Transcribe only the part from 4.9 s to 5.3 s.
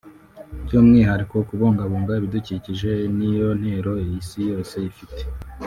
ifite